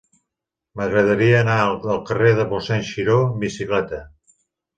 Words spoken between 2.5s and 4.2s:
Mossèn Xiró amb bicicleta.